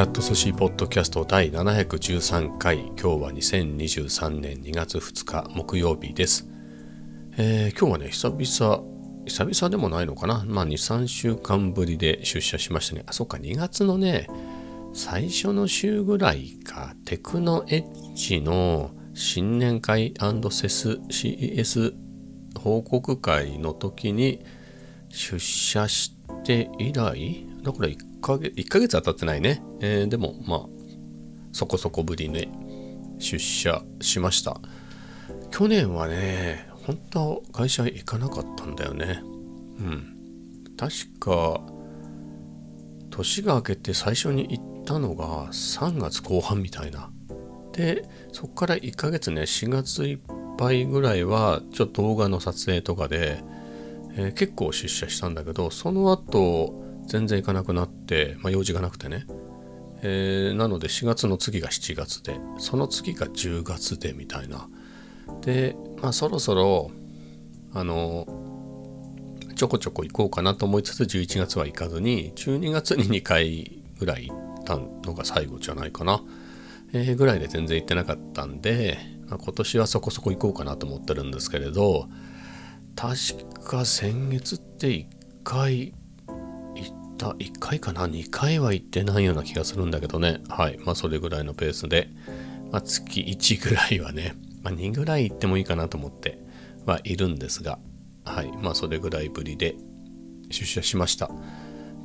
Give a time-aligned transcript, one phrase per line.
[0.00, 2.78] キャット寿司ポッドキャスト第713回。
[2.78, 6.48] 今日は2023年2月2日木曜日です、
[7.36, 8.82] えー、今日はね久々
[9.26, 10.42] 久々でもないのかな。
[10.46, 13.02] まあ23週間ぶりで出社しましたね。
[13.04, 14.26] あそっか2月のね
[14.94, 16.94] 最初の週ぐらいか。
[17.04, 20.14] テクノエッジの新年会
[20.50, 21.92] セス CS
[22.58, 24.42] 報告会の時に
[25.10, 27.46] 出社して以来。
[27.62, 29.62] だから1ヶ月、1ヶ月は経ってないね。
[29.80, 30.66] えー、でも、まあ、
[31.52, 32.48] そこそこぶりね、
[33.18, 34.60] 出社しました。
[35.50, 39.22] 去年はね、本当は会社行かなかったんだよね。
[39.78, 40.16] うん。
[40.76, 41.60] 確か、
[43.10, 47.10] 年が明けて最初に行ったのが3月後半みたいな。
[47.72, 50.18] で、そこから1ヶ月ね、4月いっ
[50.56, 53.42] ぱいぐらいは、ちょっと動画の撮影とかで、
[54.14, 59.26] えー、結構出社したんだけど、その後、全然行かなくなって、まあ、用事がなくてね、
[60.00, 64.68] えー、なので4月の次が7月でその次が10月でみたいな。
[65.42, 66.90] でまあそろそろ
[67.72, 68.26] あの
[69.56, 76.22] ちょこちょこ行こうかなと思いつつ11月は行かずに12月に2回ぐらい行ったのが最後じゃないかな、
[76.92, 82.08] えー、ぐらいで全然行ってなかったんで、まあ、今年はそこそこ行こうかなと思ってるんですけれど
[82.94, 85.06] 確か先月って1
[85.42, 85.94] 回
[87.20, 90.40] た1回かな2回は行ってないような気がするんだけどね。
[90.48, 90.78] はい。
[90.78, 92.08] まあそれぐらいのペースで、
[92.72, 96.38] まあ、月1ぐらいはね、まあ、2ぐらい行ってもいいかなと思って。
[96.86, 97.78] はいるんですが。
[98.24, 98.50] はい。
[98.52, 99.76] まあそれぐらいぶりで
[100.50, 101.30] 出社しました。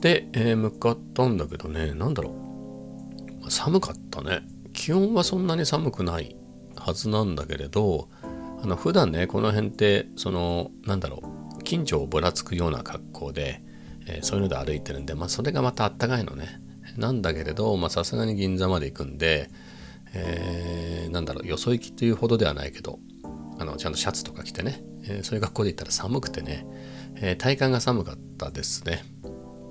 [0.02, 1.94] で、えー、向かったんだけどね。
[1.96, 4.42] 何だろう、まあ、寒かったね。
[4.74, 6.36] 気温はそんなに寒くない
[6.76, 8.10] はずなんだけれど
[8.62, 11.64] あの普段ねこの辺ってそのなんだろう。
[11.64, 13.64] 近所をぶらつくような格好で
[14.08, 16.62] えー、そういうので歩いてるんで、まあ、それがまたあったかいのね。
[16.98, 19.50] なんだけれど、まさすがに銀座まで行くんで、
[20.14, 23.00] えー、なんだろう、よそ行きというほどではないけど、
[23.58, 26.66] あのちゃんとシャツとか着てね、えー、そういう学校で行ったら寒くてね、
[27.16, 29.04] えー、体感が寒かったですね。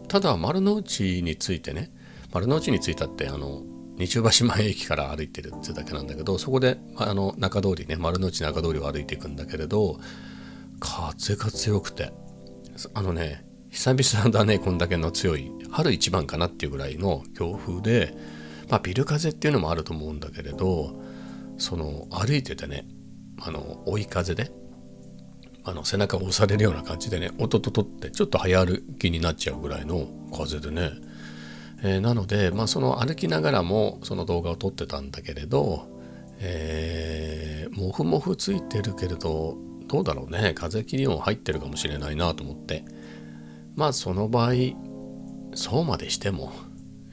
[0.09, 1.91] ただ、丸の内についてね、
[2.33, 3.63] 丸の内に着いたって、あの、
[3.97, 9.99] 日中橋前駅から歩いてるってだけなんだけど、そこで、あの、中通りね、丸の内中通りを歩いていくんだけれど、
[10.81, 12.13] 風が強くて、
[12.93, 18.15] あのね、久々だねこんだけの強い春一番かなっていうぐらいの強風で、
[18.71, 20.95] まあ、ビル風っていうのもあると思うんだけれど
[21.59, 22.87] その歩いててね
[23.41, 24.53] あの追い風で
[25.65, 30.93] あの背中を押されるような感じでねおとととってちょっと早歩きになっちゃうぐらいの風でね、
[31.83, 35.89] えー、なので、まあ、その歩きながらもその動画を撮ってたんだけれど、
[36.39, 39.57] えー、もふもふついてるけれど
[39.89, 42.85] どうだろうね風切り音入ってるかもしれないなと思って。
[43.75, 44.53] まあその場合
[45.55, 46.53] そうまでしても、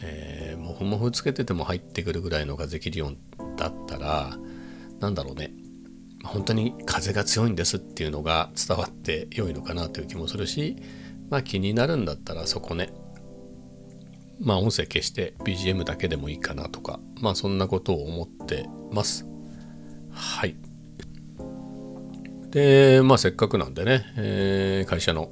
[0.02, 3.18] えー、もふもふつけてても入ってくるぐらいの風切り音
[3.58, 4.38] だったら
[5.00, 5.54] なんだろうね。
[6.24, 10.76] 本当に風が強いんですっていうのが伝わって良いのかなという気もするし
[11.32, 12.94] まあ気になるんだったらそこね。
[14.40, 19.26] まあ音声消して BGM だけでもいいかなとかまあそんなことを思ってます。
[20.12, 20.56] はい。
[22.52, 25.32] でまあせっかくなんでね、えー、会社の、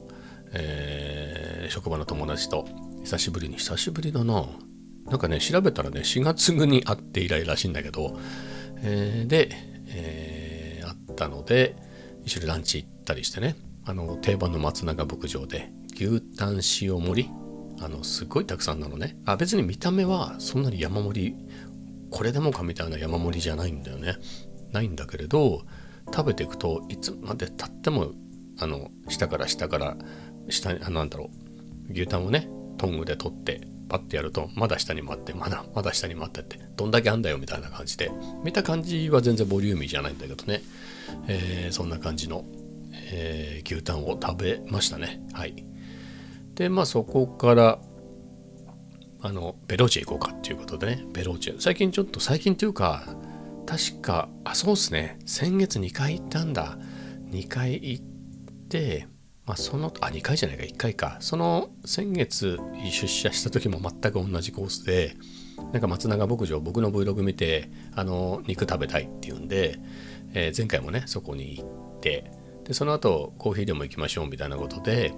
[0.53, 1.39] えー
[1.69, 2.67] 職場の友達と
[3.03, 4.45] 久しぶりに久しぶりだな。
[5.05, 8.19] なんかね調べたらね4月に会って以来らしいんだけど、
[8.81, 9.49] えー、で、
[9.87, 11.75] えー、会ったので
[12.25, 13.55] 一緒にランチ行ったりしてね
[13.85, 17.29] あの定番の松永牧場で牛タン塩盛り
[17.81, 19.17] あのすごいたくさんなのね。
[19.25, 21.35] あ別に見た目はそんなに山盛り
[22.11, 24.15] これでもかみたいな山盛りじゃないんだよね。
[24.71, 25.63] ないんだけれど
[26.13, 28.11] 食べていくといつまでたっても
[28.59, 29.97] あの下から下から
[30.49, 31.29] 下になんだろ
[31.87, 31.91] う。
[31.91, 38.11] 牛タンをねトングで取ってパッてやるとまだ下に待ってまだまだ下に待ってってどんだけあんだよみたいな感じで。
[38.43, 40.61] 見た感じは全然ボリューミーじゃないんだけどね、
[41.27, 42.45] えー、そんな感じの、
[43.11, 45.21] えー、牛タンを食べましたね。
[45.33, 45.65] はい。
[46.53, 47.79] でまあそこから
[49.21, 51.05] あのベローチェ行こうかっていうことでね。
[51.11, 51.55] ベローチェ。
[51.59, 53.03] 最近ちょっと最近というか
[53.65, 55.19] 確かあそうっすね。
[55.25, 56.77] 先月2回行ったんだ。
[57.31, 58.03] 2回行っ
[58.69, 59.07] て
[59.49, 61.17] まあ、その、あ、2回じゃないか、1回か。
[61.21, 65.15] その先月出社した時も全く同じコースで、
[65.73, 69.79] なんか松永牧場、僕の Vlog 見て、あの、肉食べたいっていうんで、
[70.35, 72.31] えー、前回もね、そこに行って、
[72.65, 75.15] で、その後、コーヒーでも行きましょうみたいなことで、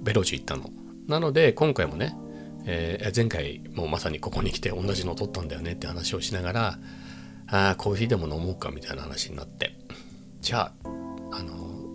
[0.00, 0.70] ベローチ行ったの。
[1.06, 2.16] なので、今回もね、
[2.64, 6.78] えー、前回もまさにここに来て同じの撮ったんだよねって話をしながら、
[7.48, 9.76] ああ、コーヒーでも飲もうかみたいな話になって、
[10.40, 10.88] じゃあ、
[11.30, 11.90] あの、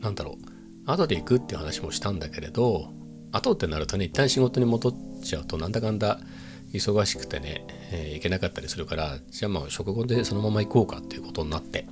[0.00, 0.55] なんだろう、
[0.86, 2.92] 後で行くっていう話もしたんだけれど
[3.32, 6.20] 後ってなるとね一旦仕事に戻っちゃうとなんだかんだ
[6.72, 11.86] 忙しくてね、えー、行けなかったりするからじゃあまあ食後でそのまま行こうかっていうことになって。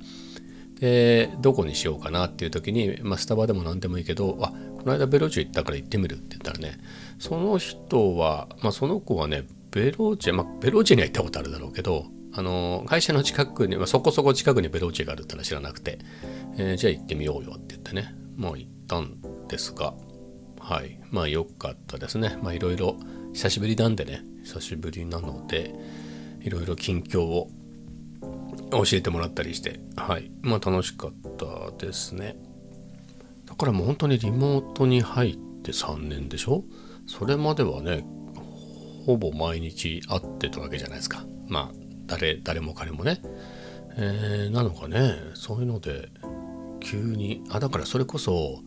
[0.79, 6.77] でどこにしようかなっていう時に、まあ、スタバでも何でもいいけどあこの間ベロチェ行ったから行ってみるって言ったらね
[7.17, 15.99] その人は、まあ、その子はねベローチェ、まあ、ベローチェには行ったことあるだろうけどあの会社の近くに、まあ、そこそこ近くにベローチェがあるってのは知らなくて、
[16.57, 19.17] えー、じゃあ行ってみようよって言ってねもう行たん
[19.47, 19.93] ですが
[20.59, 20.99] はい。
[21.11, 22.37] まあ良かったですね。
[22.41, 22.95] まあいろいろ
[23.33, 25.75] 久しぶりなんでね久しぶりなので
[26.41, 27.49] いろいろ近況を
[28.71, 30.31] 教えてもらったりしてはい。
[30.41, 32.35] まあ楽しかったですね。
[33.45, 36.63] だからもう本当にリモートに入って3年でしょ？
[37.07, 38.03] それまではね
[39.05, 41.23] ほぼ毎日会ってたわけじゃないですか。
[41.47, 41.75] まあ
[42.07, 43.21] 誰誰も彼もね、
[43.97, 46.09] えー、なのかねそういうので
[46.79, 48.61] 急にあだからそれこそ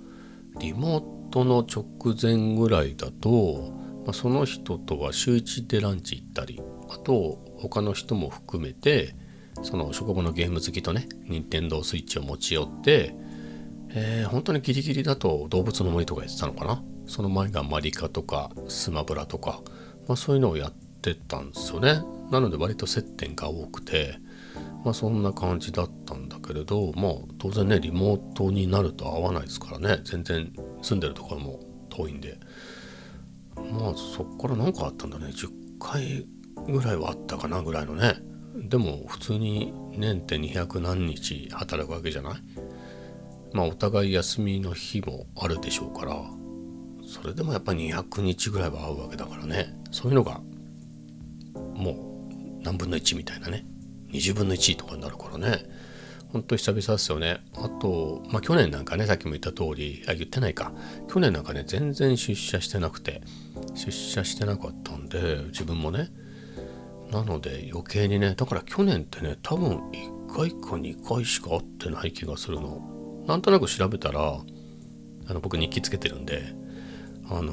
[0.59, 1.85] リモートの直
[2.21, 3.73] 前ぐらいだと、
[4.05, 9.15] まあ、その人とは週1でランチ行ったりあと他の人も含めて
[9.63, 13.15] その職場のゲーム好きとね任天堂スイッチを持ち寄って、
[13.91, 16.83] えー、本当にギリギリだと動物の森とかやってたのかな？
[17.07, 19.63] その前がマリカとかスマブラとか、
[20.07, 22.03] まあ、そういうのをやってたんですよね。
[22.31, 24.19] なので割と接点が多くて
[24.89, 30.01] まあそんな感じだったんだけれどまあ当然ねリモートになると合わないですからね。
[30.03, 30.51] 全然
[30.81, 32.41] 住んでるところも遠いんで。
[33.55, 35.27] まあそっから何かあったんだね。
[35.27, 36.27] 10回
[36.67, 38.15] ぐらいはあったかなぐらいのね。
[38.55, 42.35] でも普通に年って200何日働くわけじゃない？
[43.53, 46.17] まあお互い休みの日もあるでしょうから。
[47.07, 49.79] それでもやっぱり200日ぐらいは会うわけだからね。
[49.91, 50.41] そういうのが
[51.75, 53.67] もう何分の1みたいなね。
[54.11, 55.65] 20分の1とかになるからね。
[56.33, 57.41] ほんと久々ですよね。
[57.55, 60.73] あとまあ去年なんかねさっきも言った通りあ言ってないか。
[61.09, 63.23] 去年なんかね全然出社してなくて。
[63.75, 66.11] 出社してなかったんで自分もね。
[67.11, 73.25] なので余計にねだから去年ってね多分1回か2回しか会ってない気がするの。
[73.27, 74.41] なんとなく調べたら
[75.27, 76.55] あの僕日記つけてるんで
[77.31, 77.53] あの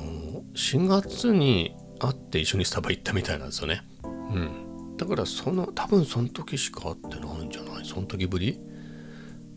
[0.56, 3.82] 4月に会って一緒にスタバ行ったみたいなんですよね。
[4.04, 4.65] うん。
[4.98, 7.86] だからその多分その時しか会ってないんじゃない？
[7.86, 8.60] その時ぶり？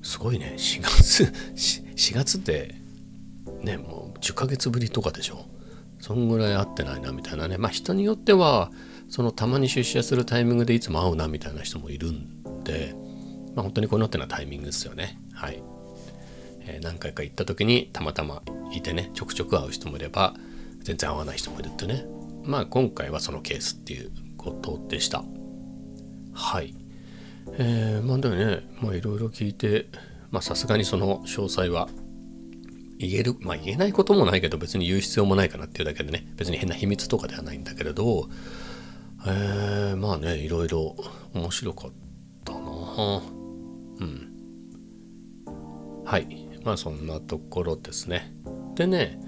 [0.03, 1.25] すごいね4月
[1.97, 2.75] 4, 月って
[3.63, 5.45] ねもう10ヶ月ぶりとかでしょ？
[6.01, 8.71] そんぐらい会ってないなみたいなねまあ人によっては
[9.09, 12.95] そのたまに出社するタイミングでいつも会うなみたいな人もいるんで、
[13.55, 15.19] まあ、本当にこのってのはタイミングですよね。
[15.33, 15.63] はい。
[16.61, 18.43] えー、何回か行った時にたまたま
[18.73, 20.35] いてね、ちょくちょく会う人もいれば、
[20.83, 22.05] 全然会わない人もいるってね。
[22.45, 25.23] まあ今回はそのケースっていうことでした。
[26.33, 26.75] はい。
[27.59, 29.89] えー、まあでもね、まあいろいろ聞いて、
[30.31, 31.91] まあさすがにその詳細は
[32.99, 38.31] 言える、まあ言えないこともないけど別に言う必要もないかなっていうだけでね、別に変な秘密とかではないんだけれど、
[39.27, 40.95] えー、まあねいろいろ
[41.35, 41.91] 面白かっ
[42.45, 44.33] たなうん
[46.05, 48.33] はいまあそんなところですね
[48.77, 49.21] でね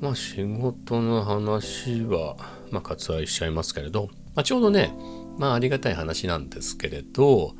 [0.00, 2.36] まあ仕事の話は
[2.70, 4.94] まあ割愛しちゃいますけれど、まあ、ちょうどね
[5.38, 7.54] まあありがたい話なんですけれど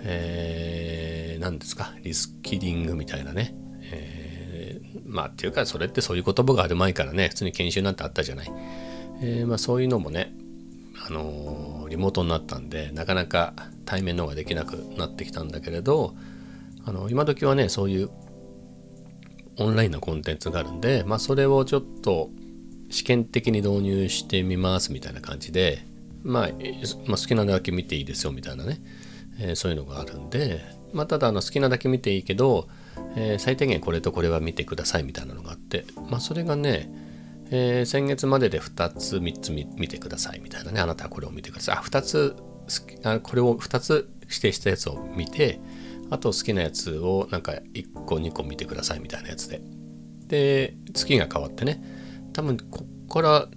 [0.00, 8.52] えー、何ですかリスキリングみたいなね、えー、まあっていうかそれってそういう言葉がある前からね普通に研修なんてあったじゃない、
[9.22, 10.32] えー、まあそういうのもね
[11.06, 13.54] あのリモートになったんでなかなか
[13.84, 16.14] 対面の方ができなくなってきたんだけれど
[16.84, 18.10] あの今時はねそういう
[19.58, 22.30] オンラインのコンテンツがあるんで、まあ、それをちょっと
[22.90, 25.84] 試験的に導入してみますみたいな感じで、
[26.22, 26.48] まあ、
[27.06, 28.80] まあ、好きなだけ見ていいですよみたいなね、
[29.38, 30.60] えー、そういうのがあるんで、
[30.92, 32.68] まあ、ただあの好きなだけ見ていいけど、
[33.16, 37.08] えー、最低限これとこれは見てくださいみたいなのがあって、まあ、それがね
[37.50, 41.76] えー、先月までで2つ3つ見てくださいみたいなねあなたはこれを見てください。
[41.76, 42.36] あ2つ
[43.04, 45.58] あこれを2つ指定したやつを見て
[46.10, 49.60] あと好きなやつをなんか1個2個見てくださいみたいなやつで。
[50.26, 51.82] で月が変わってね
[52.34, 53.48] 多分こっから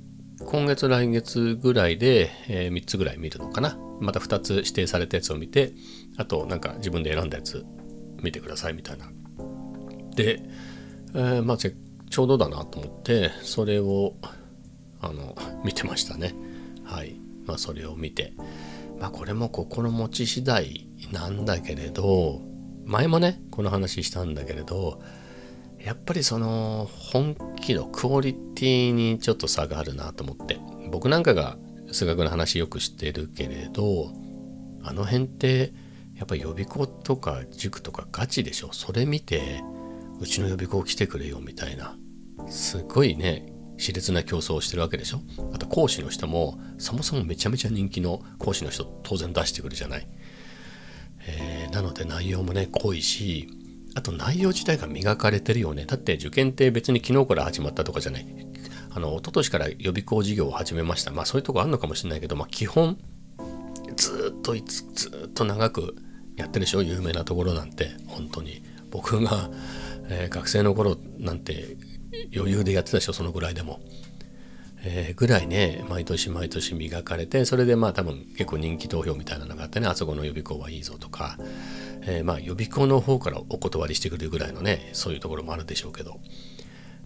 [0.46, 3.78] 今月来月ぐらいで、えー、3つぐらい見るのかな。
[4.00, 5.74] また2つ指定されたやつを見て
[6.18, 7.64] あとなんか自分で選んだやつ
[8.22, 9.12] 見てくださいみたいな。
[10.16, 10.42] で、
[11.14, 14.16] えー、まあちょうどだなと思ってそれを
[15.00, 16.34] あの見てましたね。
[16.84, 17.16] はい。
[17.46, 18.34] まあそれを見て。
[19.00, 22.42] まあこれも心持ち次第なんだけれど
[22.86, 25.02] 前もねこの話したんだけれど
[25.84, 30.60] やっぱりその本気のクオリティにちょっと差があるなと思って。
[30.92, 31.58] 僕なんかが
[31.92, 34.14] 数学の話よく知ってるけれど
[34.84, 35.74] あの辺って
[36.16, 38.70] やっぱ予備校とか塾とかガチでしょ。
[38.74, 39.64] それ見て
[40.20, 41.96] うちの予備校来てくれよみたいな。
[42.48, 43.46] すごいね
[43.78, 45.22] 熾烈な競争をしてるわけでしょ。
[45.54, 50.08] あと講師の人もそもそもめちゃめちゃ人気の講師の人当然出してくるじゃない、
[51.26, 53.50] えー、なので内容もね濃いし
[53.96, 55.86] あと内容自体が磨かれてるよね。
[55.86, 58.26] だって受験って別に昨日から始まったとかじゃない。
[58.90, 61.12] あの一昨年から予備校事業を始めました。
[61.12, 62.98] まあそういうとこあるのかもしれないけど、まあ、基本
[63.96, 65.96] ずっとずっと長く
[66.36, 66.82] やってるでしょ？
[66.82, 67.92] 有名なところなんて。
[68.08, 68.64] 本当に。
[68.90, 69.50] 僕が、
[70.10, 71.78] えー、学生の頃なんて
[72.36, 73.14] 余裕でやってたでしょ？
[73.14, 73.82] そのぐらいでも。
[74.84, 81.38] えー、ぐらいね毎年毎年磨かれてそれでまあ多分結構人気投票みたいなのがあってねあそこの予備校はいいぞとか、
[82.04, 86.20] えー、まあ予備校の方からお断りしてくれるぐらいのねそういうところもあるでしょうけど、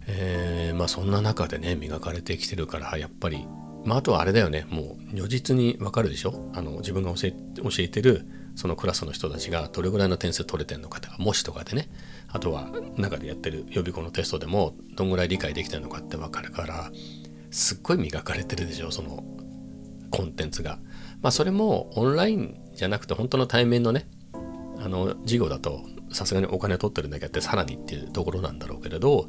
[0.06, 3.46] えー、まあそんな中でね磨かれてきてるからやっぱり
[3.84, 6.50] まああとはあれだよねもう如実にわかるでしょ？
[6.54, 11.88] あの自分が教え教えてるそのクラスの人たちがどれぐらいの点数取れてるのかとか模試とかでね。
[12.28, 16.90] あとは中でやってる予備校のテストでもどんぐらい理解できてるのかって分かるから
[17.50, 19.22] すっごい磨かれてるでしょその
[20.10, 20.78] コンテンツが。
[21.22, 24.08] まあそれもオンラインじゃなくて本当の対面のね
[24.78, 29.28] あの授業だとさすがにお金を取ってるだけどさらにっていうところなんだろうけれど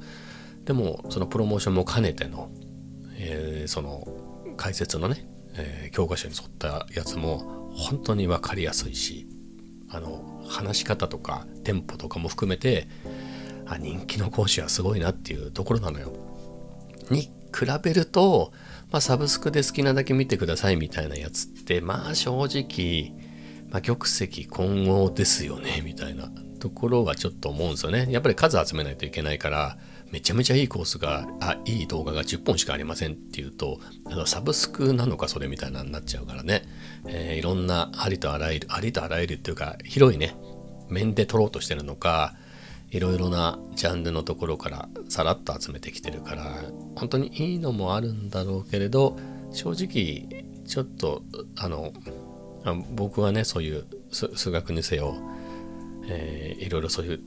[0.66, 2.51] でもそのプロモーションも兼ねての、
[3.18, 4.08] えー、その
[4.58, 9.27] 解説のね、えー、教科書に沿ったやつも本当に分かりやすいし
[9.89, 12.88] あの話し方とかテンポとかも含めて
[13.66, 16.13] あ人気の講師はすごいなっていうところなのよ。
[17.10, 17.22] に
[17.58, 18.51] 比べると、
[18.92, 23.13] まあ、サブスクで好きなだけ見てくださいみたいなやつってまあ正直、
[23.70, 28.08] まあ、玉石混合ですよねみたいなところはちょっと思うんですよね。
[28.10, 29.78] やっぱり数集めないといけないから
[30.12, 33.80] めちゃめちゃいいコースがあいい動画が10本しかありませんっていうと
[34.26, 36.64] サブスクなのかそれみたいなになっちゃうからね、
[37.08, 40.36] えー、いろんなありとあらゆるありとあらゆるっていうか広いね
[40.90, 42.36] 面で撮ろうとしてるのか
[42.90, 46.46] いろいろなジャンルのところからさらっと集めてきてるから
[46.96, 49.18] 本当にいいのもあるんだろうけれど
[49.52, 51.24] 正直ちょっと
[51.58, 51.92] あの
[52.74, 55.16] 僕はねそういう数学にせよ、
[56.08, 57.20] えー、いろいろそういう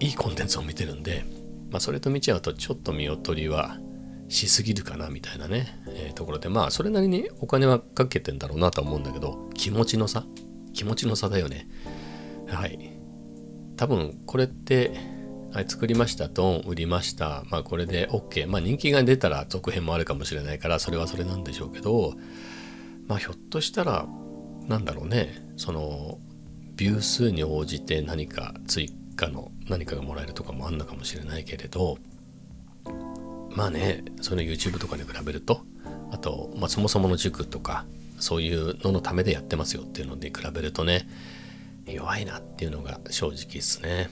[0.00, 1.24] いいコンテンツを見てるんで
[1.70, 3.78] まあ、それと見ちゃうとちょっと見劣りは
[4.28, 10.24] しすぎるかなみたいなね、えー、ところでまあそれなりにお金はかけてんだろうなとは思うんだけど気持ちの差？
[10.74, 11.68] 気持ちの差だよね。
[12.46, 12.98] はい。
[13.76, 15.18] 多分これって
[15.50, 22.12] はい、作りましたと売りましたまあこれで OK まあ人気が出たら続編もあるかもしれないからそれはそれなんでしょうけど
[23.06, 24.06] まあひょっとしたら
[24.68, 25.42] なんだろうね。
[25.56, 26.18] その
[26.76, 31.98] ビュー数に応じて何か追かの何かがもらえるとかもあんのかもしれないけれど
[33.50, 35.62] まあねその YouTube とかに比べると
[36.12, 37.84] あと、まあ、そもそもの塾とか
[38.20, 41.08] そういうののためでやってますよっていうので比べるとね
[41.84, 44.08] 弱いなっていうのが正直ですね。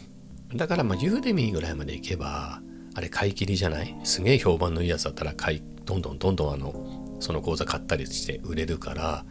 [0.54, 2.60] だからまあユーデミーぐらいまでいけば
[2.94, 3.94] あれ買い切りじゃない？
[4.02, 9.24] すげえ評判のいいやつだったら買いどんどんどんどんあのその講座買ったりして売れるから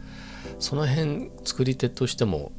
[0.58, 2.52] その辺作り手としても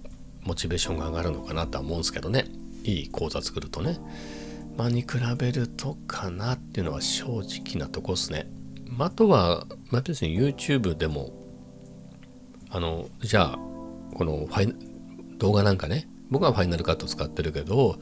[0.44, 2.46] モチベーションが上がるのかなとは思うんですけどね。
[2.84, 4.00] いい講座作るとね、
[4.77, 8.50] まあ、に比べるとかなっていうのは正直なとこっすね。
[9.00, 11.34] あ、とは、まあ、別に YouTube でも、
[12.70, 13.60] あの、じゃあ、
[14.15, 18.00] このファイ動画なんかね、僕はファイナルカット使ってるけど、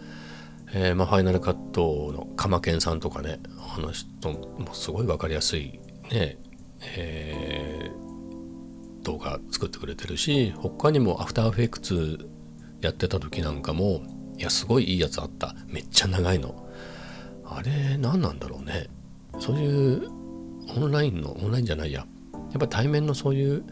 [0.74, 3.40] えー、まあ、ファイナルカットのカマケンさんとかね、
[3.76, 5.80] あの人もすごい分かりやすい
[6.12, 6.38] ね、
[6.82, 7.92] え
[9.06, 12.28] 動画作ってくれてるし、他にもアフターフェクツ
[12.82, 14.02] やってた時なんかも、
[14.38, 15.56] いやすごいいいやつあった。
[15.68, 16.68] めっちゃ長いの。
[17.46, 18.88] あれ何なんだろうね。
[19.40, 20.10] そういう
[20.76, 22.06] オンラインのオンラインじゃないや。
[22.34, 23.64] やっぱ対面のそういう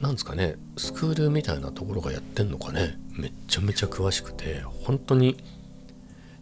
[0.00, 0.56] なんですかね。
[0.76, 2.98] スクールみたいなところがやってんのかね。
[3.12, 5.36] めっちゃめちゃ詳しくて本当に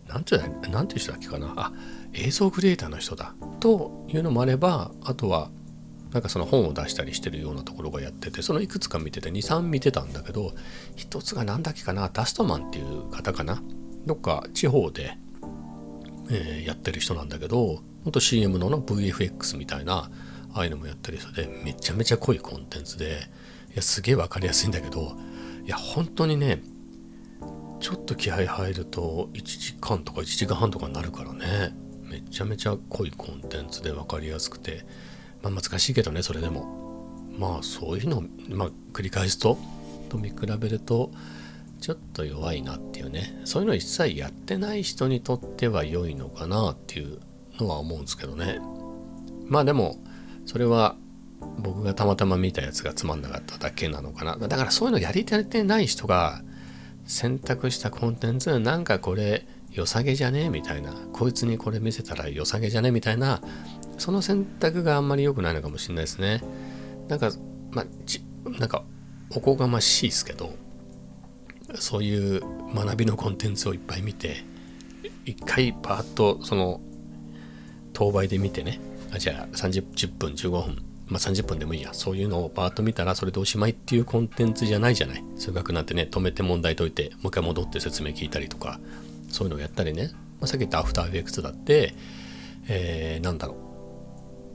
[0.09, 1.53] なんていうなんていう人だっけかな。
[1.57, 1.73] あ
[2.13, 3.35] 映像クリエイターの人だ。
[3.61, 5.51] というのもあればあとは
[6.15, 10.55] なんかその本を出したりしてるようなところがやっててそのいくつか見てて23見てたんだけど
[10.95, 13.61] 一つが何だっけかなダストマンっていう方かな
[14.07, 15.19] どっか地方で、
[16.31, 20.09] えー、やってる人なんだけどほんと CM のの VFX みたいな
[20.55, 23.19] ああいうのもやったりしてめちゃめちゃ濃いコンテンツで
[23.73, 25.17] いやすげえ分かりやすいんだけど
[25.65, 26.63] いや本当にね
[27.81, 34.87] ちょっと気合入ると1時間とか1時間半とかになるからねめちゃめちゃ濃いコンテンツで分かりやすくて
[35.45, 36.83] まあ、難しいけどねそれでも。
[37.39, 39.59] まあそういうのを、まあ、繰り返すと
[40.09, 41.11] と見比べると
[41.81, 43.41] ちょっと弱いなっていうね。
[43.45, 47.19] そういうの一切やってない人にとっては良いのかなっていう
[47.59, 48.61] のは思うんですけどね。
[49.47, 49.99] まあでも
[50.47, 50.97] それは
[51.59, 54.37] 僕がたまたま見たやつがつまんなかっただけなのかな。
[54.37, 56.43] だからそういうのやりたてない人が
[57.05, 60.49] 選択したコンテンツなんかこれ良さげじゃね？
[60.49, 60.93] みたいな。
[61.13, 62.93] こいつにこれ見せたら良さげじゃね？
[62.93, 63.43] みたいな
[63.99, 66.43] その選択があんまり良くないのかもしれないですね。
[67.09, 67.31] なんか
[67.73, 68.85] まあなんか
[69.31, 70.55] おこがましいですけど
[71.75, 72.43] そういう
[72.75, 74.45] 学びのコンテンツをいっぱい見て
[75.25, 76.81] 一回パーッとその
[77.93, 78.81] 当倍で見てね。
[79.13, 81.95] あじゃあ30 10分15分まあ30分でもいいや。
[81.95, 85.25] そういうのをパーッと見たらそれでおしまいっていうコンテンツじゃないじゃない。
[85.37, 88.81] 数学なんてね止めて問題解いてもう一回戻って説明聞いたりとか
[89.29, 90.11] そういうのをやったりね、
[90.41, 91.95] まあ、さっき言ったアフターエフェクツだって、
[92.69, 93.74] えー、なんだろう。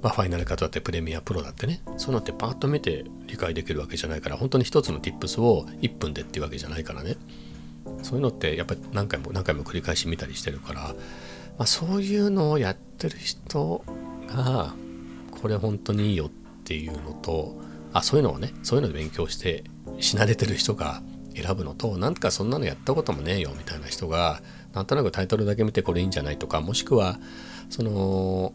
[0.02, 1.82] まあ、ファイナルカットだってプレミアプロだってね。
[1.98, 7.18] そういうのってパッと見て理解できるわけじゃないから本当に一つの tips を1分でっていうわけじゃないからね。
[8.04, 10.94] そういうのってやっぱり何回も何回も繰り返し見たりしてるから、ま
[11.60, 13.84] あ、そういうのをやってる人
[14.28, 14.74] が
[15.32, 16.30] これ本当にいいよっ
[16.64, 17.58] ていうのと
[17.94, 19.64] あそういうのをねそういうので勉強して
[20.00, 21.02] しなれてる人が
[21.36, 24.42] 選ぶのとなんかそんなのやったこともねえよみたいな人が
[24.74, 27.20] なんとなくタイトルだけ見てこれいいんじゃないとかもしくは
[27.70, 28.54] その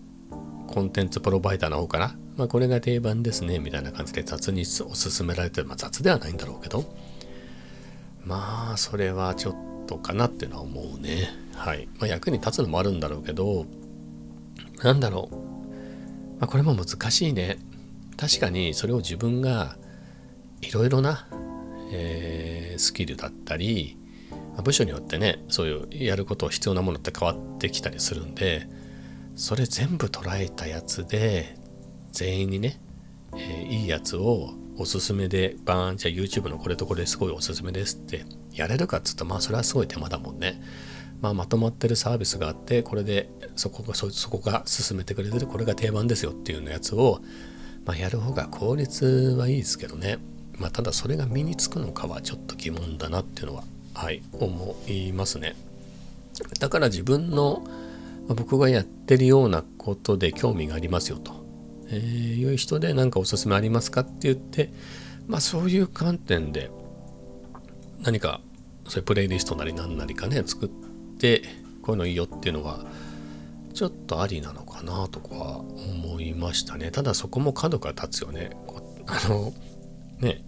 [0.66, 3.59] コンテンツプロバイダーの方から、まあ、これが定番ですね。
[3.59, 6.85] みたいな感じで雑におすすめられてる、まあ、雑ではないんだろうけど。
[8.25, 9.54] まあそれはちょっ
[9.87, 11.28] とかなっていうのは思うね。
[11.54, 13.66] はい、まあ、役に立つのもあるんだろうけど。
[14.83, 15.35] なんだろう、
[16.40, 17.59] まあ、これも難しいね。
[18.16, 19.76] 確かにそれを自分が
[20.61, 21.26] いろいろな、
[21.92, 23.97] えー、スキルだったり
[24.62, 28.68] 部署によってねそういうやることを必要なものって変わってきたりするんで
[29.37, 31.57] それ全部捉えたやつで
[32.12, 32.81] 全員にね、
[33.37, 40.61] えー、いいやつをおすすめでバーンじゃあ YouTube のこれとこれすごいおすすめですってやれるかっつうとまあそれはすごい手間だもんね。
[41.21, 47.23] まあ、まとまってるサービスがあってこれでそこがそこが進めてくれてるこれが定番ですよっていうのやつを、
[47.87, 50.19] まあ、やる方が効率はいいですけどね、
[50.59, 53.64] まあ、ただそれが身につくのかはちょっと疑問だなっていうのは
[53.95, 55.57] はい思いますね
[56.61, 57.64] だから自分の
[58.29, 61.45] 僕がやってるようなことで興味がありますよと、
[61.89, 64.73] えー、いう人で何かおすすめありますかって言って、
[65.27, 66.71] まあそういう観点で
[68.03, 68.41] 何か
[68.89, 70.69] そういうプレイリストなり何なりかね作っ
[71.19, 71.43] て
[71.83, 72.87] こういうのいいよっていうのは
[73.75, 76.91] ちょっとありなのかなとか思いましたね。
[76.91, 78.51] ただそこも角が立つよね。
[79.07, 79.53] あの
[80.21, 80.45] ね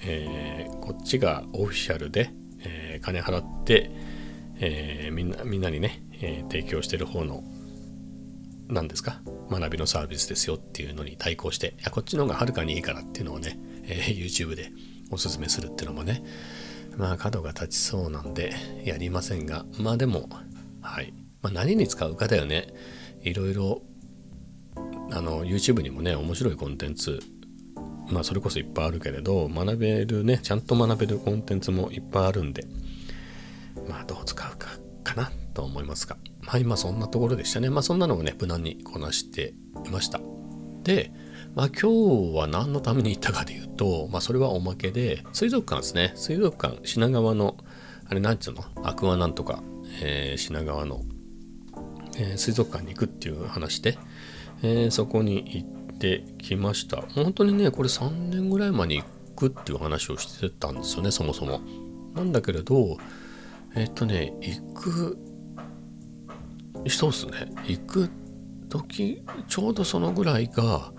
[0.00, 3.90] えー、こっちがオフィシャルで、えー、金払って、
[4.60, 7.42] えー、みんなみんなにねえー、提供してる方の
[8.68, 14.70] 何ですか学びのサービスですよっていうのに対抗していやこっちの方がはるかにいいからっていうのをね、えー、YouTube で
[15.10, 16.22] おすすめするっていうのもね
[16.96, 18.52] まあ角が立ちそうなんで
[18.84, 20.28] やりませんがまあでも
[20.82, 22.68] はい、まあ、何に使うかだよね。
[23.22, 23.82] いろいろ
[25.10, 27.20] あの YouTube にもね面白いコンテンツ
[28.10, 32.64] まあそれこそいっぱいあるけれど学べるねちゃんと学べるコンテンツもいっぱいあるんで
[33.88, 34.68] まあどう使うか
[35.04, 37.70] かなと思いますが、まあ今そんなところでしたね。
[37.70, 39.54] まあそんなのをね、無難にこなして
[39.86, 40.20] いました。
[40.82, 41.12] で、
[41.54, 46.12] まあ今日は何のために行ったかで言うと、まあそれはおまけで、水族館ですね。
[46.14, 47.56] 水族館、品川の、
[48.06, 48.64] あれなんつうの？
[48.84, 49.62] アクアなんとか、
[50.02, 51.02] えー、品川の、
[52.16, 53.98] えー、水族館に行くっていう話で、
[54.62, 57.02] えー、そこに行ってきました。
[57.14, 61.60] 本当にね、これ3年ぐらい前に行くっていう話をしてたんですよね、そもそも。
[62.14, 62.96] なんだけれど、
[63.74, 65.18] えっとね、行く
[66.88, 67.32] そうっすね
[67.66, 68.10] 行く
[68.68, 70.92] 時ちょうどそのぐらいが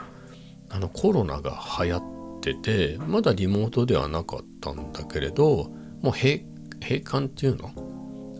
[0.69, 6.39] あのコロナが流行っててまだリモートではなかったんだけれどもう閉
[6.81, 7.71] 館っていうの？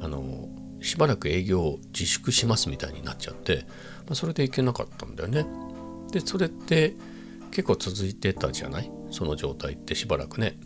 [0.02, 0.48] あの
[0.82, 3.66] しばらく営業を自粛しますみたいになっちゃって、
[4.06, 5.46] まあ、それで行けなかったんだよね。
[6.12, 6.96] でそれって
[7.52, 8.90] 結構続いてたじゃない？
[9.12, 10.58] その状態ってしばらくね。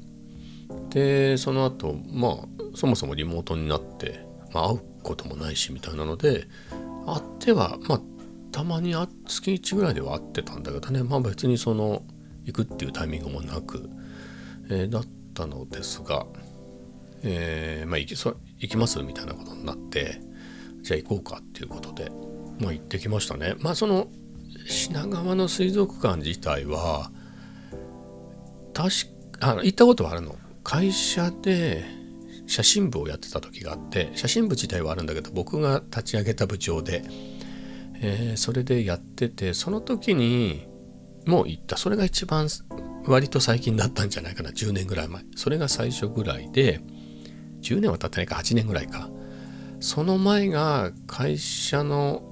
[0.89, 2.33] でその後まあ
[2.75, 6.47] そもそもリモートになって、まあ、会うこともないしみたいなので
[7.05, 8.01] 会ってはまあ
[8.51, 8.93] たまに
[9.27, 11.03] 月1ぐらいでは会ってたんだけどね。
[11.03, 12.03] まあ別にその
[12.45, 13.89] 行くっていうタイミングもなく、
[14.69, 16.27] えー、だったのですが、
[17.23, 20.21] えー、まあ行きそ行きますみたいなことになって
[20.81, 22.11] じゃあ行こうかっていうことで
[22.59, 23.55] まあ行ってきましたね。
[23.59, 24.07] まあその
[24.67, 27.11] 品川の水族館自体は
[28.73, 28.89] 確
[29.39, 30.35] かあの行ったことはあるの。
[30.63, 31.83] 会社で
[32.47, 37.03] 写真部をやってた時があって写真部自体はあるんだけど僕が立ち上げた部長で、
[38.01, 40.67] えー、それでやっててその時に
[41.25, 41.77] もう行った。
[41.77, 42.47] それが一番
[43.05, 44.49] 割と最近だったんじゃないかな。
[44.51, 45.23] 10年ぐらい前。
[45.35, 46.81] それが最初ぐらいで
[47.61, 48.35] 10年は経ってないか。
[48.35, 49.09] 8年ぐらいか。
[49.79, 52.23] その前が会社の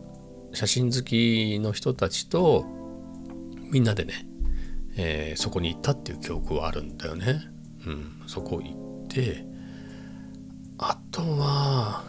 [0.54, 2.66] 写真好きの人たちと
[3.72, 4.26] みんなでね、
[4.98, 7.51] えー、そこに行ったっていう記憶はあるんだよね。
[7.86, 9.46] うん、そこ行って
[10.78, 12.04] あとは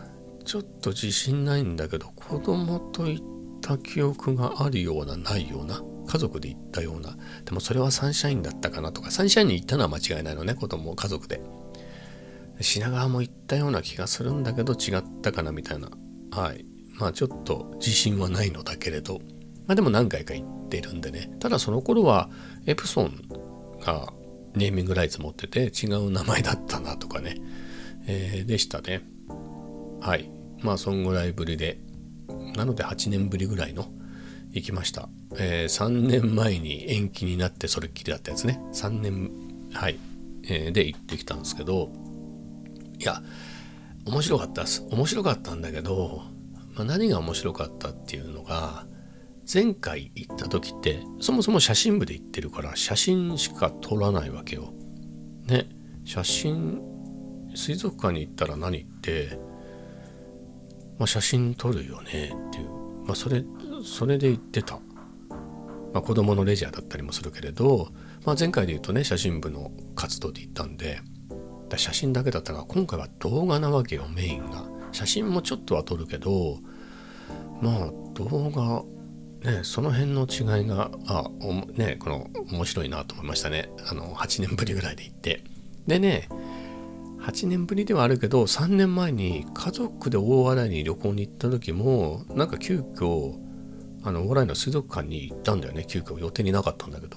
[0.44, 3.24] ちょっと自信ないんだけど子供と行っ
[3.60, 11.40] た記憶があるようなないような家族で行ったようなでもそれはサンシャインだったかなとかサンシャインに行ったのは間違いないのね子供家族で。
[12.60, 15.90] 品川も行ったような気がするんだけど違ったかなみたいな。
[16.30, 16.64] はい。
[16.94, 19.20] まあちょっと自信はないのだけれど。
[19.66, 21.30] まあでも何回か行ってるんでね。
[21.40, 22.30] ただその頃は
[22.66, 23.22] エプソン
[23.80, 24.12] が
[24.54, 27.36] ネーミングライツ持ってて違う名前だったなとかね、
[28.06, 29.02] えー、でしたね。
[30.00, 30.30] はい。
[30.62, 31.78] まあそんぐらいぶりで。
[32.56, 33.86] なので8年ぶりぐらいの
[34.52, 38.60] 行きました、えー、3年前に延期になってそれっきりだったやつね。
[38.72, 39.30] 3年
[39.72, 39.98] はい、
[40.44, 41.90] えー、で行ってきたんですけど
[42.98, 43.22] いや
[44.04, 44.86] 面白かったです。
[44.90, 46.22] 面白かったんだけど、
[46.74, 48.84] まあ、何が面白かったっていうのが
[49.52, 54.72] 前回行った時ってそもそも写真部で行ってるから写真しか撮らないわけよ。
[55.46, 55.68] ね。
[56.04, 56.80] 写真
[57.54, 59.38] 水族館に行ったら何って、
[60.98, 62.70] まあ、写真撮るよねっていう、
[63.06, 63.44] まあ、それ
[63.84, 64.76] それで行ってた、
[65.92, 67.88] まあ、子供のレジャーだったりもするけれど、
[68.24, 71.00] まあ、前回で言うとね写真部の活動で行ったんで
[71.76, 74.64] 写真だけだったが今回は動画なわけよメインが。
[74.92, 76.58] 写真もちょっとは撮るけど
[77.62, 78.82] まあ動画
[79.44, 81.24] ね、その辺の違いが、あ、
[81.74, 83.70] ね、この面白いなと思いましたね。
[83.88, 85.44] あの、8年ぶりぐらいで行って。
[85.86, 86.28] でね、
[87.20, 93.36] 8年ぶりではあるけど、3年前に家族で大洗に旅行に行った時も、なんか急遽、
[94.04, 95.84] あの、大洗の水族館に行ったんだよね。
[95.88, 97.16] 急遽予定になかったんだけど。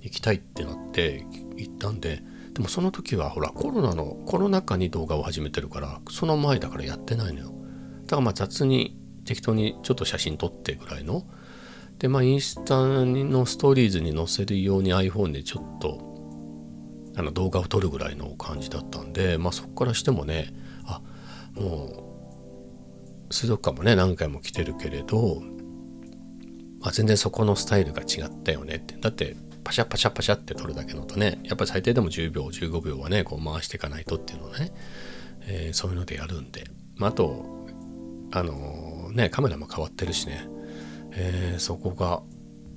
[0.00, 1.26] 行きたいってなって
[1.56, 2.22] 行ったんで、
[2.58, 7.52] でもその時はほらコロナのコロナ禍に動画を始めてるからその前だからやってないのよ
[8.06, 11.24] だからまあ雑に適当にちょっと写真撮ってぐらいの
[11.98, 16.08] でまあインスタのストーリーズに載せるように iPhone でちょっと
[17.16, 21.00] あの動画を撮るぐらいの感じだったんでまあそこからしてもねあ
[21.54, 22.04] も
[23.30, 25.42] う水族館もね何回も来てるけれど、
[26.80, 28.96] まあ、全然そこのスタイルが違ったよねって。
[28.96, 34.72] だってパシャパシャパシャって撮るだけのとねやっぱり最低でも10秒15秒はねこう回していかないとっていうのね、
[35.42, 36.64] えー、そういうのでやるんで、
[36.96, 37.66] まあ、あと
[38.32, 40.48] あのー、ねカメラも変わってるしね。
[41.12, 42.22] えー、そこが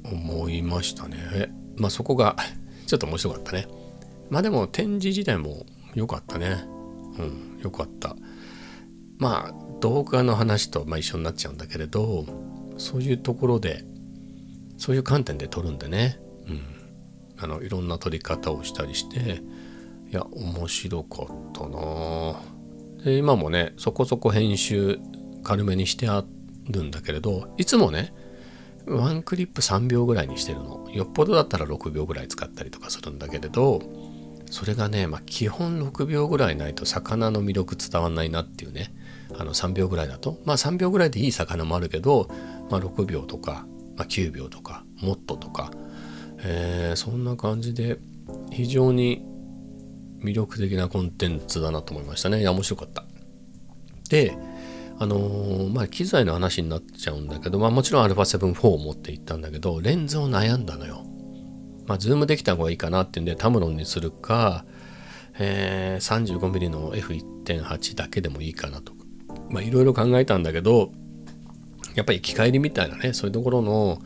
[0.04, 1.54] 思いましたね。
[1.78, 2.36] まあそこが
[2.88, 3.68] ちょっと面白かったね。
[4.30, 5.66] まあでも展示自体も
[5.96, 6.64] 良かったね。
[7.18, 8.16] うん、良かった。
[9.18, 12.26] まあ動画の話とまあ一緒になっちゃうんだけれど、
[12.78, 13.84] そういうところで、
[14.78, 16.62] そういう観点で撮るんでね、うん、
[17.38, 19.42] あのいろんな撮り方をしたりして、
[20.12, 22.36] いや、面白かったな
[23.04, 25.00] で今もね、そこそこ編集
[25.44, 26.26] 軽めにしてあ
[26.70, 28.14] るんだけれど、いつもね、
[28.86, 30.90] ワンクリップ3秒ぐらいにしてるの。
[30.92, 33.82] よっぽどだったら6秒ぐらい使ったりとかするんだけれど
[34.50, 38.94] それがね、まあ、基本6秒ぐらいないと魚の魅力伝わんないなっていうね。
[39.38, 40.42] あの3秒ぐらいだと。
[40.46, 42.30] まあ3秒ぐらいでいい魚もあるけど、
[42.70, 43.66] まあ、6秒とか、
[43.96, 45.72] まあ、9秒とかもっととか、
[46.40, 47.98] えー、そんな感じで
[48.52, 49.26] 非常に
[50.22, 52.42] 魅力的なコンテンツだなと思いましたね。
[52.42, 53.06] いや面白かった。
[54.10, 54.38] で
[55.02, 61.04] あのー、まあ機材の話になっちゃうんだけど、まあもちろん α7-4 を持っていったんだけど、レンズを悩んだのよ。
[61.88, 64.64] まあズームできた方がいいかなっていうんで、タムロンにするか、
[65.40, 69.00] えー、35mm の F1.8 だけでもいいかなとか、
[69.50, 70.92] まあいろいろ考えたんだけど、
[71.96, 74.04] やっぱり生き返りみたいなね、そういうところの、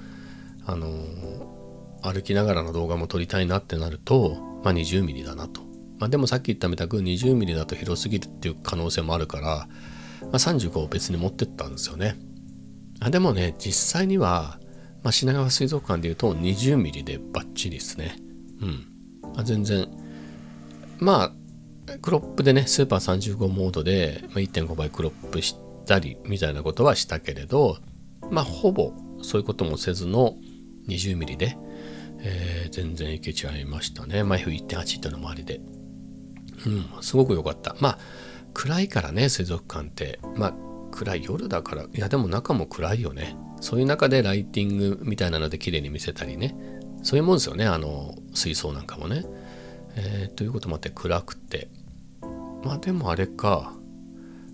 [0.65, 5.59] あのー、歩きながらの動画も撮りたいなってなると、まあ 20mm だなと。
[5.99, 9.67] まあでもさっき言ったみたく 20mm だと広すぎるっていう可能性もあるから、
[10.25, 12.15] まあ、35を別に持ってったんですよね。
[12.99, 14.59] あでもね、実際には、
[15.03, 18.15] まあ、品川水族館でいうと 20mm でバッチリですね。
[18.61, 18.87] うん。
[19.37, 19.87] あ、全然、
[20.99, 21.33] ま
[21.87, 27.77] あ、クロップでね、スーパー35モードで1.5倍クロップしたりみたいなことはしたけれど、
[28.31, 30.37] まあ、ほぼそういうこともせずの
[30.87, 31.57] 20mm で、
[32.19, 34.23] えー、全然いけちゃいましたね。
[34.23, 35.61] まあ、F1.8 ってのもありで。
[36.65, 37.75] うん、すごく良かった。
[37.79, 37.99] まあ、
[38.55, 40.19] 暗いからね水族館って。
[40.35, 40.53] まあ
[40.91, 41.83] 暗い夜だから。
[41.83, 43.37] いやでも中も暗いよね。
[43.61, 46.55] そういう中でライティングみたいなので綺麗に見せたりね。
[47.03, 49.23] そういうもんですよねあの水槽なんかもね、
[49.95, 51.67] えー、ということもあって暗くて。
[52.63, 53.73] まあでもあれか。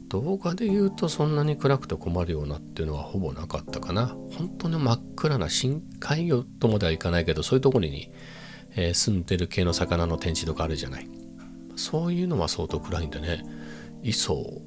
[0.09, 4.07] 動画で言うとそんなに暗くて困るようなっていうのはほぼなかったかな。
[4.37, 8.11] 本当に真っ暗な深海魚とまではいかないけどそういうところに、
[8.75, 11.07] えー、住んでる系の魚の展示とかあるじゃない。
[11.77, 13.45] そういうのは相当暗いんでね。
[14.03, 14.61] 磯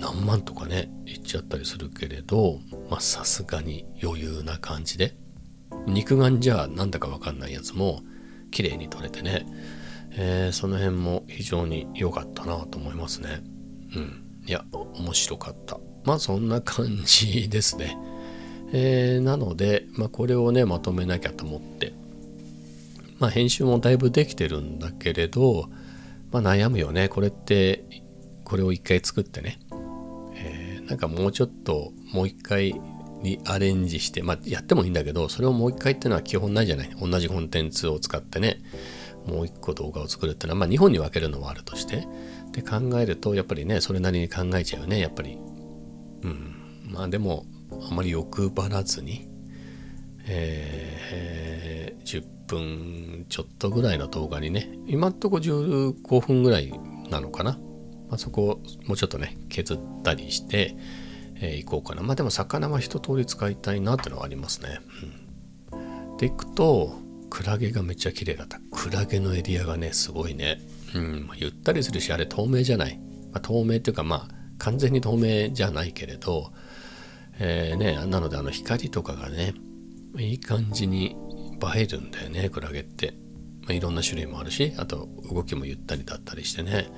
[0.00, 2.58] 何万とかねいっちゃったりするけれど
[2.90, 5.16] まあさすがに余裕な感じで。
[5.86, 8.02] 肉眼じゃなんだかわかんないやつも
[8.50, 9.46] 綺麗に撮れてね、
[10.12, 13.42] えー、その辺も非常に良かったなと思いますね。
[13.94, 14.24] うん。
[14.46, 15.78] いや面白かった。
[16.04, 17.98] まあそんな感じですね。
[18.72, 21.92] えー、なので、まあ、これをねまとめなきゃと思って。
[23.18, 25.68] まあ編集もだいぶできてるんだけれど、
[26.34, 27.08] まあ、悩むよね。
[27.08, 27.84] これって
[28.42, 29.60] これを一回作ってね、
[30.34, 32.74] えー、なんかもうちょっともう一回
[33.22, 36.90] にアレンジして、まあ、やってもいいんだけどそれをもう一回っていうのは基本ないじゃない。
[37.00, 38.58] 同じコンテンツを使ってね。
[39.26, 42.08] もう一個動画を作るっていうのは、まあ、日本に分けるのはあるとして。
[42.50, 44.98] で考えるとやっぱりねそれなりに考えちゃうよね。
[44.98, 45.38] やっぱり。
[46.22, 46.88] うん。
[46.90, 47.46] まあでも
[47.88, 49.28] あまり欲張らずに、
[50.26, 56.72] えー、10分ちょっとぐらいの動画にね今んとこ15分ぐらい
[57.10, 57.52] なのかな、
[58.08, 60.76] まあ、そこをもうちょっとね削ったりして、
[61.36, 62.02] えー、いこうかな。
[62.02, 64.80] まあでも魚は一通り使いたいなっていうのはありますね、
[65.72, 65.76] う
[66.14, 66.98] ん、でいくと
[67.30, 68.60] クラゲがめっちゃ綺麗だった。
[68.70, 70.60] クラゲのエリアがねすごいね。
[70.94, 71.28] うん。
[71.36, 72.98] ゆったりするしあれ透明じゃない、
[73.32, 76.52] まあ、透明っていうかまあ完全に透明じゃないけれど、
[77.40, 79.54] えー、ねなのであの光とかがね
[80.20, 81.16] いい感じに
[81.76, 83.14] 映えるんだよねクラゲって、
[83.62, 86.88] まあ、いろんな種類もあるしあと動きもゆったりだったりしてね。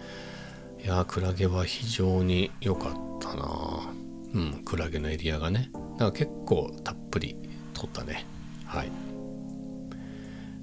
[0.84, 3.80] いやクラゲは非常に良かったな。
[4.34, 5.70] うんクラゲのエリアがね。
[5.72, 7.36] だから結構たっぷり
[7.74, 8.26] 撮ったね。
[8.64, 8.90] はい。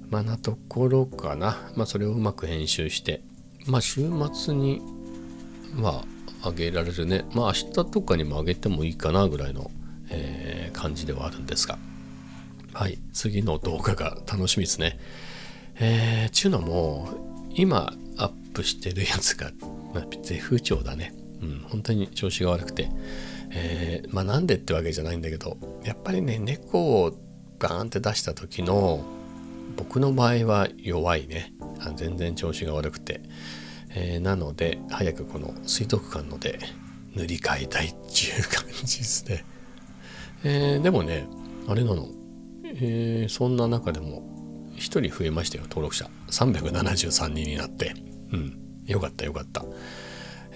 [0.08, 1.72] まあなところかな。
[1.76, 3.22] まあそれをうまく編集して。
[3.66, 4.80] まあ週末に
[5.74, 6.04] ま
[6.42, 7.24] あ上げられるね。
[7.34, 9.70] まあ明日とかにも上げてもいいかなぐらいの、
[10.10, 11.78] えー、感じではあるんですが。
[12.74, 12.98] はい。
[13.12, 14.98] 次の動画が楽しみですね。
[15.76, 17.08] えー、ちゅうのも
[17.54, 19.52] 今アップしてるやつが、
[19.94, 21.14] まあ、絶不調だね。
[21.40, 22.90] うん本当に調子が悪くて。
[23.56, 27.16] えー、まあなんでってわけじゃないんだけどやっぱりね猫を
[27.60, 29.04] ガーンって出した時の
[29.76, 31.52] 僕の場合は弱いね。
[31.78, 33.20] あ全然調子が悪くて、
[33.90, 36.58] えー、なので早くこの水族館ので
[37.14, 37.98] 塗り替えたいってい
[38.40, 39.44] う感じですね、
[40.42, 41.26] えー、でもね
[41.68, 42.08] あれなの、
[42.74, 44.22] えー、そんな中でも
[44.76, 46.08] 1人増えましたよ登録者。
[46.30, 47.94] 373人になって。
[48.32, 48.58] うん。
[48.86, 49.64] よかったよかった。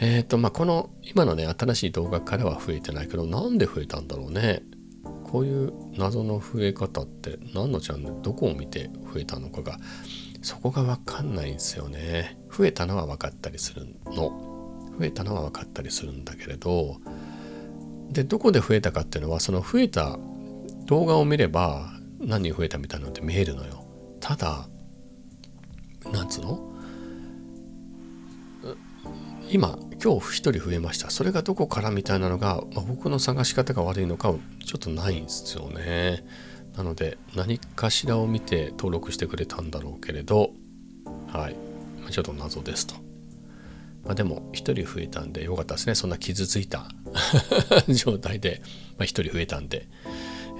[0.01, 4.63] えっ、ー、とまあこの今のね新しい動画からは増えてないけどなんで増えたんだろうね。
[5.25, 9.79] こういう謎の増え方って何のチャンネルどこを見て増えたのかが
[10.41, 12.39] そこが分かんないんですよね。
[12.51, 14.49] 増えたのは分かったりするの。
[14.99, 16.97] 増えたのは分かったりするんだけれど
[18.11, 20.19] でどこで増えたかっていうのはその増えた
[20.87, 23.85] 動画を見れば何人増えたみたいなのって見えるのよ。
[24.21, 24.69] ただ
[26.13, 26.61] なんつうの？
[29.51, 31.11] 今今日1人増えました。
[31.11, 36.25] それがどこからみたいなのが、まあ、僕の探し方が悪いのかちょっとないんですよね。
[36.77, 40.51] なので何かしらを見て登録してくれたんだろうけれど
[41.33, 41.57] はい。
[42.11, 42.95] ちょっと謎ですと、
[44.05, 45.95] まあ、でも1人増えたんでよかったですね。
[45.95, 46.89] そんな傷ついた
[47.89, 48.63] 状態で、
[48.97, 49.89] まあ、1人増えたんで、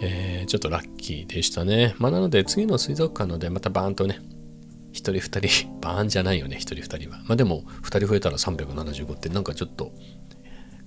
[0.01, 1.95] えー、ちょっとラッキーでしたね。
[1.99, 4.21] まあなので次の水族館のでまたバーンとね
[4.93, 7.19] 1人2人 バーンじゃないよね1人2人は。
[7.27, 9.93] まあでも2人増えたら375ってなんかちょっと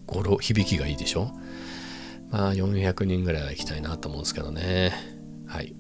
[0.06, 1.32] 語呂響きがいいでしょ？
[2.30, 4.94] まあ400人ぐらいは行きたいなと思うんですけどね。
[5.48, 5.76] はい、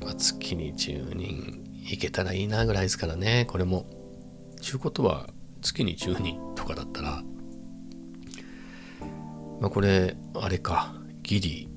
[0.00, 3.46] まあ、月に10人行けたらいいなぐらいですからね。
[3.48, 3.86] これも。
[4.60, 5.28] ちゅうことは
[5.60, 7.22] 月に10人とかだったら
[9.60, 10.94] まあこれあれか。
[11.22, 11.68] ギリ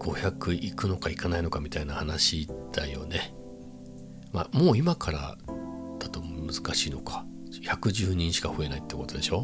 [0.00, 3.34] 500行くのか行かないのかみたいな話だよね。
[4.32, 5.36] まあ、もう今から
[5.98, 7.26] だと難しいのか。
[7.62, 9.42] 110人しか増えないってことでしょ、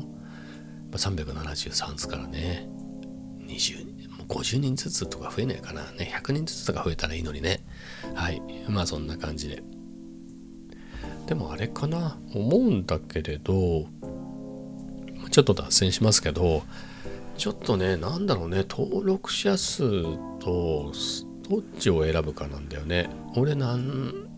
[0.90, 2.68] まあ、373ですからね。
[3.46, 5.82] 20もう50人ずつとか増えないかな。
[5.92, 7.60] ね100人ずつとか増えたらいいのにね。
[8.14, 8.40] はい。
[8.68, 9.62] まあそんな感じで。
[11.26, 12.18] でもあれかな。
[12.32, 13.86] 思うんだけれど
[15.30, 16.62] ちょっと脱線しますけど
[17.36, 18.64] ちょっとねなんだろうね。
[18.68, 19.82] 登録者数
[20.46, 20.92] と
[21.48, 24.28] どっちを選ぶかなんだよね俺なん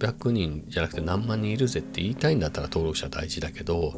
[0.00, 3.92] 百人じゃなくて何万人いるぜって言いたいんだったら登録者大事だけど、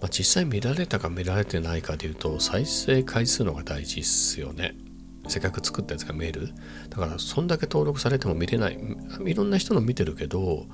[0.00, 4.74] まあ、実際見られたか見られてないかでいうと再生回数のが大事っすよね。
[5.26, 6.48] せっかく作ったやつが見える？
[6.88, 8.78] だからそんだけ登録されても見れない。
[9.24, 10.66] いろんな人の見てるけど、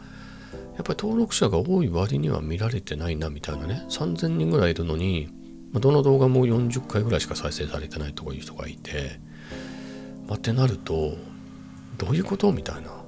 [0.76, 3.84] やっぱり登録者が多い割には見られてないなみたいなね。
[3.88, 5.28] 3000人ぐらいいるのに、
[5.72, 9.18] どの動画も40回ぐらいしか再生されてないとかいう人がいて、
[10.26, 11.16] まあ、ってなると、
[11.98, 13.04] どういうことみたいな。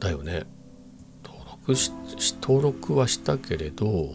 [0.00, 0.44] だよね。
[1.24, 1.92] 登録し
[2.40, 4.14] 登録はしたけれど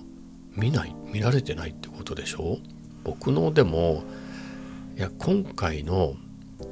[0.56, 0.96] 見ない。
[1.12, 2.60] 見られてないってことでしょ。
[3.04, 4.04] 僕のでも
[4.96, 6.16] いや今回の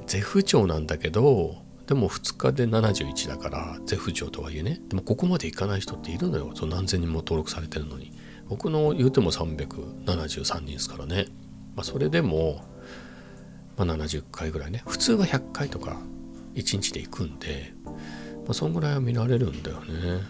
[0.06, 1.56] 絶不調なんだけど
[1.88, 4.80] でも2日で71だから絶不調とはいえね。
[4.90, 6.52] でもここまでいかない人っているのよ。
[6.56, 8.12] その何千人も登録されてるのに。
[8.48, 11.28] 僕の言うても373人ですからね、
[11.76, 12.64] まあ、それでも
[13.80, 14.84] まあ、70回ぐらいね。
[14.86, 16.02] 普通は100回とか
[16.56, 17.92] 1日で行くんで、ま
[18.50, 20.22] あ、そんぐらいは見られるんだよね。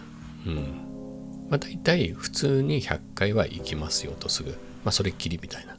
[0.46, 0.90] うん。
[1.50, 4.50] まあ大体普通に100回は行きますよとすぐ。
[4.50, 4.56] ま
[4.90, 5.76] あそれっきりみたいな。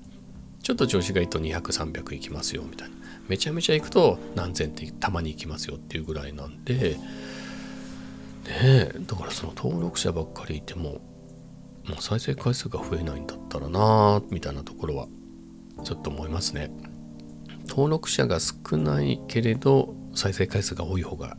[0.61, 2.95] ちょっと調子がいいと200300行きますよみたいな。
[3.29, 6.75] めちゃめちゃ行くと何千ってたまに行きますよっていうぐらいなんで。
[6.75, 6.99] ね
[8.49, 10.99] えだからその登録者ばっかりいても
[11.87, 15.07] もう再生回数が増えないんだったらなみたいなところは
[15.85, 16.69] ちょっと思いますね。
[17.67, 21.37] 登録者が少ないけれど再生回数が多い方が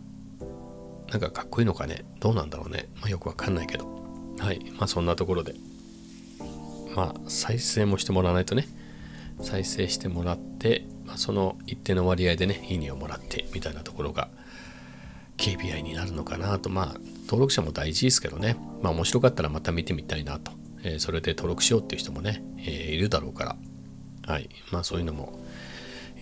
[1.11, 2.07] なんかかっこいいのかね？
[2.21, 2.89] どうなんだろうね？
[3.01, 3.87] まあよくわかんないけど。
[4.39, 4.61] はい。
[4.79, 5.55] まあそんなところで。
[6.97, 8.67] まあ再生もしてもらわないとね。
[9.43, 14.29] 再生してもらって、まあ、その一定の割合でねいいねをもらってみたいなところが
[15.37, 16.71] KPI になるのかなと。
[16.71, 18.57] まあ登録者も大事ですけどね。
[18.81, 23.57] まあ面白かったらまた見てみたいなと、えー、それで登録しようっていう人もね、えー、いるだろうから。
[24.33, 24.49] はい。
[24.71, 25.39] まあそういうのも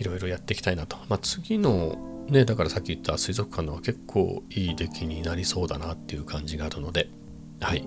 [0.01, 0.97] いろいろやっていきたいなと。
[1.09, 7.09] まあ次のねだからさっき言った水族館のは結構いい出来になりそうだなっていう感じがあるので
[7.61, 7.87] はい、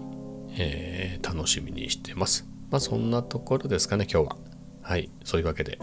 [0.56, 2.48] えー、楽しみにしてます。
[2.70, 4.38] まあそんなところですかね今日は。
[4.82, 5.10] はい。
[5.24, 5.80] そういうわけで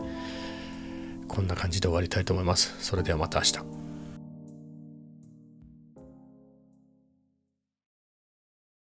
[1.29, 2.75] こんな感じで終わりたいと思います。
[2.81, 3.80] それではまた明日。